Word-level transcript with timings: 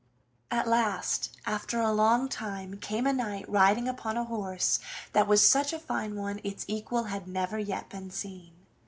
At 0.49 0.67
last, 0.67 1.37
after 1.45 1.79
a 1.79 1.91
long 1.91 2.27
time, 2.27 2.79
came 2.79 3.05
a 3.05 3.13
knight 3.13 3.47
riding 3.47 3.87
upon 3.87 4.17
a 4.17 4.23
horse 4.23 4.79
that 5.13 5.27
was 5.27 5.47
such 5.47 5.73
a 5.73 5.77
fine 5.79 6.15
one, 6.15 6.41
its 6.43 6.65
equal 6.67 7.03
had 7.03 7.27
never 7.27 7.59
yet 7.59 7.87
been 7.89 8.09
seen. 8.09 8.53